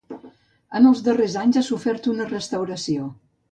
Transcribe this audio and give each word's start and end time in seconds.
En 0.79 0.87
els 0.91 1.03
darrers 1.09 1.35
anys 1.43 1.61
ha 1.61 1.63
sofert 1.69 2.09
una 2.17 2.29
restauració. 2.33 3.15